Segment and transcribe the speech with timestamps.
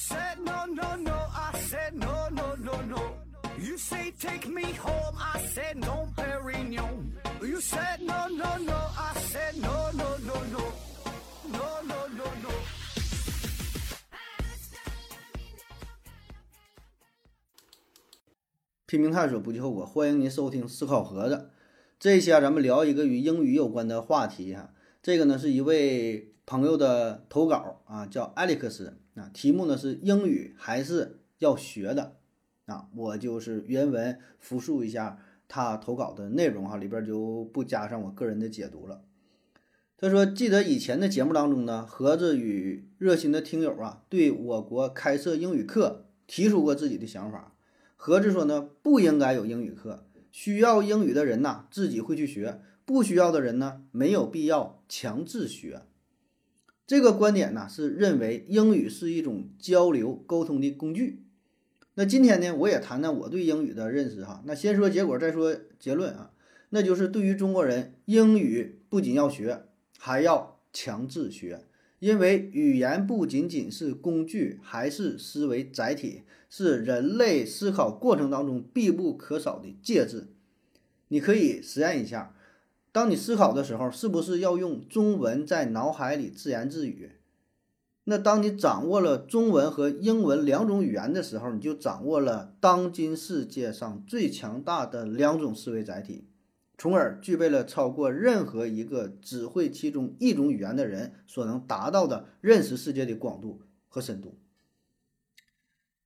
[0.00, 1.12] said no, no, no.
[1.12, 3.02] I said no, no, no, no.
[3.58, 5.14] You say take me home.
[5.18, 7.12] I said no, Perignon.
[7.42, 8.78] You said no, no, no.
[8.96, 10.62] I said no, no, no, no.
[11.52, 12.50] No, no, no, no.
[18.86, 19.84] 拼命探索，不计后果。
[19.84, 21.50] 欢迎您收听思考盒子。
[21.98, 24.72] 这一期啊，咱们聊一个与英语有关的话题哈。
[25.02, 29.30] 这个呢是一位朋友的投稿啊，叫艾利克斯啊。
[29.32, 32.16] 题目呢是英语还是要学的
[32.66, 32.88] 啊。
[32.96, 39.02] 我就是原文复述一下他投稿的内容哈，里边就不加上我个人的解读了。
[40.02, 47.54] 他说，记得以前的节目当中呢，盒子与热心的听友啊，对我国开设英语课提出过自己的想法。
[47.96, 55.82] 盒子说呢，不应该有英语课，需要英语的人呐，自己会去学；不需要的人呢，没有必要强制学。
[56.90, 61.22] 这个观点呢，是认为英语是一种交流沟通的工具。
[61.94, 64.42] 那今天呢，我也谈谈我对英语的认识哈。
[64.44, 66.32] 那先说结果，再说结论啊。
[66.70, 69.66] 那就是对于中国人，英语不仅要学，
[69.98, 71.64] 还要强制学。
[72.00, 80.26] 因为语言不仅仅是工具，还是思维载体，是人类思考过程当中必不可少的介质。
[81.06, 82.34] 你可以实验一下，
[82.92, 87.12] 当你思考的时候，是不是要用中文在脑海里自言自语？
[88.04, 96.26] 那当你掌握了中文和英文两种语言的时候，你就掌握了当今世界上最强大的两种思维载体。
[96.76, 104.38] 从而具备了超过任何一个只会其中一种语言的人所能达到的认识世界的广度和深度。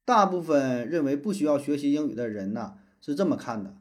[0.05, 3.77] 大部分认为不需要学习英语的人呢是这么看的，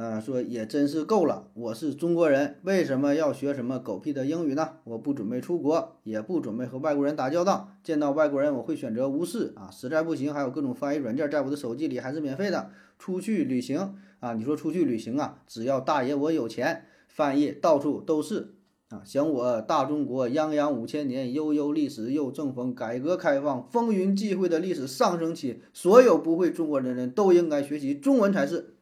[0.00, 4.76] 呃，说也真是够了，我是中国人，为什么要学什么狗屁的英语呢？
[4.84, 12.70] 我不准备出国，也不准备和外国人打交道，见到外国人我会选择无视啊，实在不行还有各种翻译软件在我的手机里还是免费的。
[12.98, 13.94] 出去旅行。
[14.20, 18.54] 啊，你说出去旅行啊，只要大爷我有钱，翻译到处都是
[18.88, 19.02] 啊。
[19.04, 28.76] 想我大中国泱泱五千年，悠悠历史又正逢改革开放风云际会的历史上升期，所有不会中国的人都应该学习中文才是。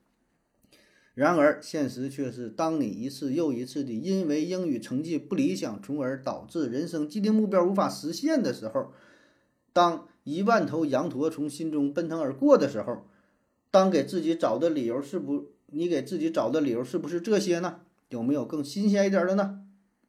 [1.19, 8.93] 然而现实却是，当你一次又一次的因为英语成绩不理想，从而导致人生既定目标无法实现的时候，
[9.73, 13.03] 当一万头羊驼从心中奔腾而过的时候。
[13.73, 15.47] 当给自己找的理由是不？
[15.67, 17.81] 你给自己找的理由是不是这些呢？
[18.11, 19.62] 有没有更新鲜一点的呢？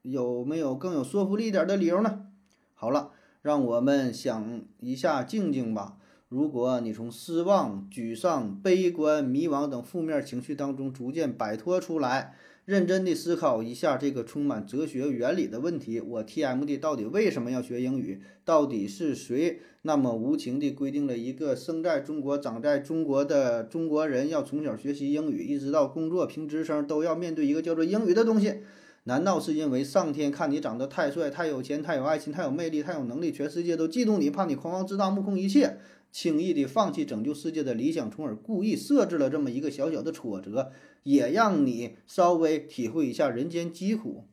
[0.04, 2.28] 有没有更有说服力一点的理由呢？
[2.76, 5.98] 好了，让我们想一下静静吧。
[6.30, 12.36] 如果你从失望、沮丧、悲观、迷茫等负面情绪当中逐渐摆脱出来。
[12.66, 18.22] 认真地思考一下这个充满哲学原理的问题：我 TMD 到底为什么要学英语？
[18.46, 28.58] 到底是谁那么无情地规定了一个生在中国、长在中国的中国人要从小学习英语，一直到工作评职称都要面对一个叫做英语的东西？
[29.06, 35.80] 难道是因为上天看你长得太帅、太有钱、太有爱心、太有魅力、太有能力，全世界都嫉妒你，怕你狂妄自大、目空一切？
[36.12, 40.72] 轻易地放弃拯救世界的理想，从而故意设置了这么一个小小的挫折，
[41.04, 44.26] 也让你稍微体会一下人间疾苦。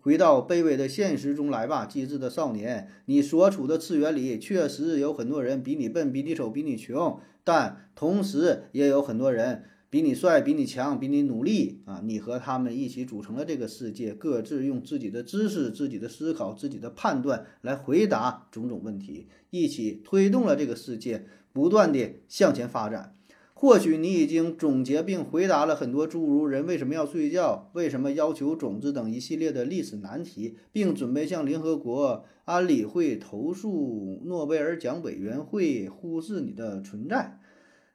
[0.00, 9.64] 回到卑微的现实中来吧，机智的少年，你所处的次元里确实有很多人比你笨、比你丑、比你穷，但同时也有很多人。
[9.92, 12.00] 比你帅，比你强，比你努力啊！
[12.02, 23.14] 你和他们一起组成了这个世界，各自用自己的知识、自己的思考、自己的判断来回答种种问题，一起推动了这个世界不断的向前发展。
[23.52, 37.38] 或许你已经总结并回答了很多诸如“人为什么要睡觉”“为什么要求种子”等一系列的历史难题，并准备向联合国安理会投诉诺贝尔奖委员会忽视你的存在。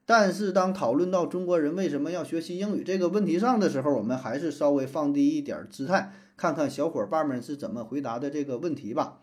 [0.09, 9.21] 但是，当讨论到中国人为什么要学习英语这个问题上的时候，我们还是稍微放低一点姿态，看看小伙伴们是怎么回答的这个问题吧。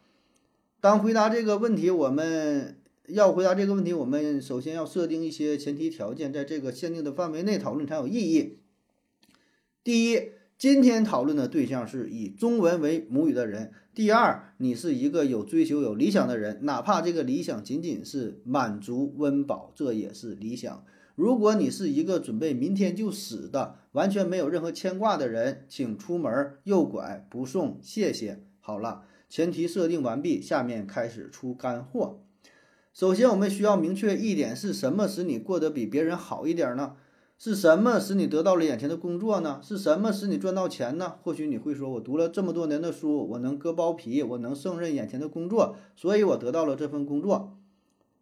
[0.82, 8.58] 当回答这个问题，我们要回答这个问题，我们首先要设定一些前提条件，在这个限定的范围内讨论才有意义。
[9.82, 10.33] 第一。
[10.56, 13.72] 今天讨论的对象是以中文为母语的人。
[13.92, 20.84] 第二，你是一个有追求、有理想的人，哪怕这个理想仅仅是满足温饱，这也是理想。
[21.16, 28.42] 如果你是一个准备明天就死的、完全没有任何牵挂的人，请出门右拐，不送，谢谢。
[28.60, 32.20] 好了，前提设定完毕，下面开始出干货。
[32.92, 36.94] 首先，我们需要明确一点：是什么使你过得比别人好一点呢？
[37.44, 39.60] 是什么使你得到了眼前的工作呢？
[39.62, 41.16] 是什么使你赚到钱呢？
[41.22, 47.58] 或许你会说：“我读了这么多年的书，我能割包皮，我能胜任眼前的工作，所以我得到了这份工作。”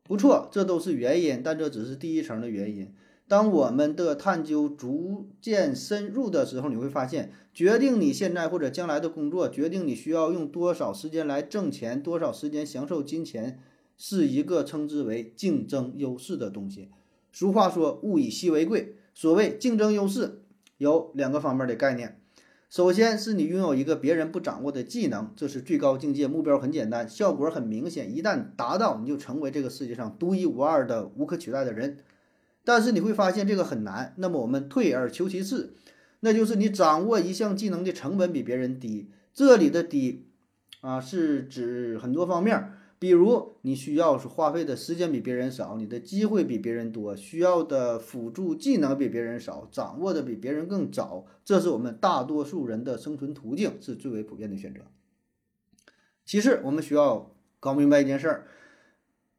[0.03, 2.93] 不错，这都是原因，但这只是第一层的原因。
[3.29, 13.61] 当我们的探究逐渐深入的时候，你会发现，决定你现在或者将来的工作，决定你需要用多少时间来挣钱，多少时间享受金钱，
[13.97, 16.89] 是一个称之为竞争优势的东西。
[17.31, 20.43] 俗话说“物以稀为贵”，所谓竞争优势
[20.79, 22.19] 有两个方面的概念。
[22.71, 31.99] 首先是你拥有一个别人不掌握的技能，这是最高境界，目标很简单，效果很明显，一旦达到，你就成为这个世界上独一无二的、无可取代的人。
[32.65, 35.75] 但是你会发现这个很难，那么我们退而求其次，
[36.21, 39.11] 那就是你掌握一项技能的成本比别人低。
[39.35, 40.25] 这里的低，
[40.81, 54.83] 啊，是指很多方面，比如你需要是花费的时间比别人少，你的机会比别人多，需要的辅助技能比别人少，掌握的比别人更早，这是我们大多数人的生存途径，是最为普遍的选择。
[56.25, 58.47] 其次，我们需要搞明白一件事儿，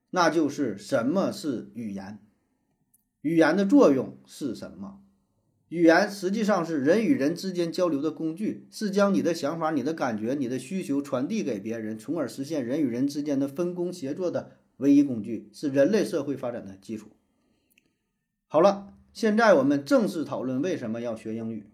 [0.09, 2.19] 那就是什么是语言。
[3.21, 4.99] 语言的作用是什么？
[5.73, 17.07] 语言实际上是人与人之间交流的工具，是将你的想法、你的感觉、你的需求传递给别人，从而实现人与人之间的分工协作的唯一工具，是人类社会发展的基础。
[18.45, 21.65] 好了，现在我们正式讨论为什么要学英语。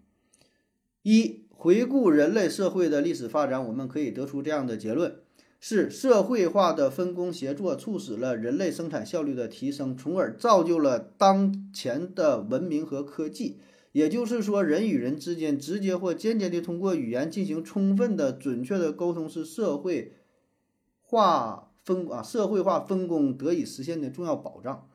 [1.01, 5.15] 一、回顾人类社会的历史发展，我们可以得出这样的结论。
[5.59, 13.57] 是社会化的分工协作促使了人类生产效率的提升，从而造就了当前的文明和科技。
[13.91, 20.13] 也就是说，人与人之间直接或间接的通过语言进行充分的、准确的沟通，是社会
[21.01, 24.87] 化分啊社会化分工得以实现的重要保障。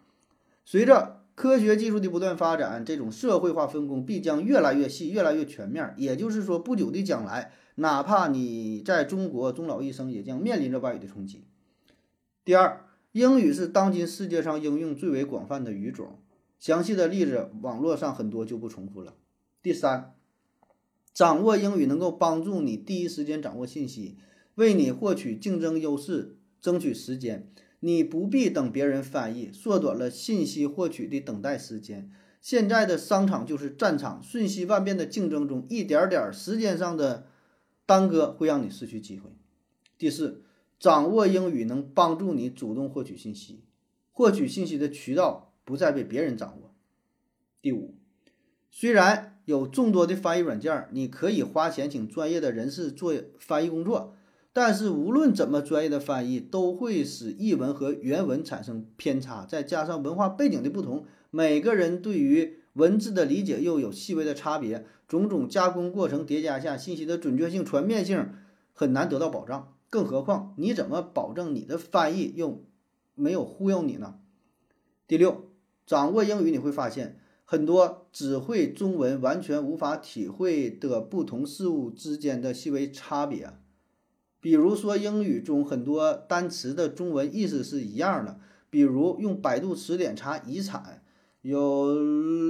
[0.64, 5.92] 随着科学技术的不断发展，这种社会化分工必将越来越细、越来越全面。
[5.96, 7.52] 也就是说，不久的将来。
[7.76, 11.42] 哪怕你在中国终老一生，也将面临着外语的冲击。
[12.44, 16.20] 第二，英语是当今世界上应用最为广泛的语种，
[16.64, 19.18] 详细的例子网络上很多就不重复了。
[19.60, 20.14] 第三，
[21.12, 24.16] 掌握英语能够帮助你第一时间掌握信息，
[24.54, 32.10] 为你获取竞争优势争取时间，你不必等别人翻译，缩短了信息获取的等待时间。
[32.40, 37.26] 现在的商场就是战场，瞬息万变的竞争中，一点点时间上的。
[37.84, 39.28] 耽搁会让你失去机会。
[39.98, 40.42] 第四，
[40.80, 43.62] 掌握英语能帮助你主动获取信息，
[44.12, 46.74] 获取信息的渠道不再被别人掌握。
[47.60, 47.94] 第五，
[48.70, 54.14] 虽然有众多的翻译软件，你可以花钱请专业的人士做翻译工作，
[54.52, 59.46] 但是无论怎么专业的翻译，都会使译文和原文产生偏差。
[59.46, 64.84] 再加上文化背景的不同，每个人对于文字的理解又有细微的差别。
[65.06, 68.30] 种种加工过程叠加下，信息的准确性、全面性
[68.72, 69.74] 很难得到保障。
[69.90, 72.64] 更何况，你怎么保证你的翻译又
[73.14, 74.16] 没有忽悠你呢？
[75.06, 75.50] 第六，
[75.86, 83.50] 掌握英语你会发现很多只会中文完全无法体会的不同事物之间的细微差别。
[84.40, 88.40] 比如说，英语中很多单词的中文意思是一样的。
[88.70, 91.02] 比如用百度词典查遗产。
[91.42, 91.94] 有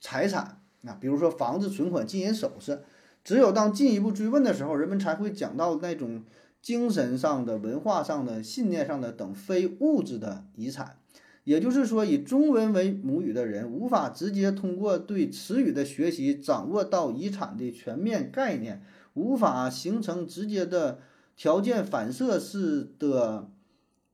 [0.00, 0.60] 财产。
[0.82, 2.82] 那比如说房子、存款、金银首饰。
[3.22, 6.22] 只有当进一步追问的时候，人们才会讲到那种。
[6.62, 10.98] 精神上的、文化上的、信念上的等非物质的遗产，
[11.44, 18.82] 也就是说，以中文为母语的人无法直接通过对词语的学习掌握到遗产的全面概念，
[19.20, 20.98] 无法形成直接的
[21.36, 23.50] 条件反射式的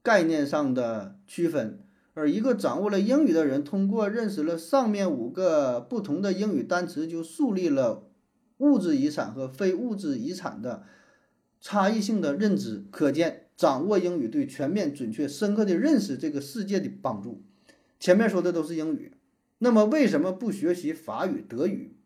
[0.03, 1.81] 概念上的区分。
[2.15, 8.09] 而一个掌握了英语的人，通过认识了上面五个不同的英语单词，就树立了
[8.59, 10.85] 物质遗产和非物质遗产的。
[11.59, 17.43] 差异性的认知，可见掌握英语对全面、准确、深刻的认识这个世界的帮助。
[17.99, 19.15] 前面说的都是英语，
[19.59, 21.97] 那么为什么不学习法语、德语？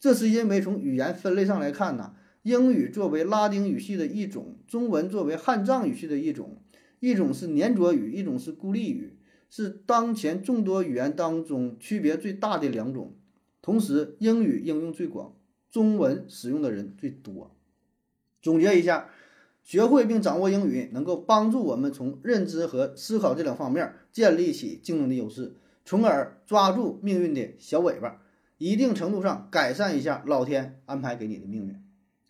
[0.00, 6.58] 这是因为从语言分类上来看呢，英语作为拉丁语系的一种，中文作为汉藏语系的一种，
[7.00, 9.16] 一种是黏着语，一种是孤立语，
[9.48, 13.14] 是当前众多语言当中区别最大的两种。
[13.62, 15.34] 同时，英语应用最广，
[15.70, 17.56] 中文使用的人最多。
[18.42, 19.08] 总结一下，
[19.62, 25.54] 学会并掌握英语，能够帮助我们从认知和思考这两方面建立起竞争的优势，
[25.86, 28.20] 从而抓住命运的小尾巴，
[28.58, 31.82] 一定程度上改善一下老天安排给你的命运。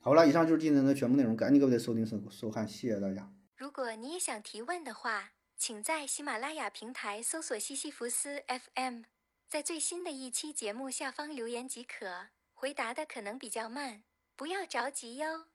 [0.05, 3.27] 好了，以上就是今天的全部内容，感谢各位的收听收收看，谢谢大家。
[3.57, 9.05] 如果你也想提问的话，请在喜马拉雅平台搜索西西弗斯 FM，
[9.49, 12.27] 在最新的一期节目下方留言即可。
[12.53, 14.05] 回答的可能比较慢，
[14.37, 15.47] 不要着急哟。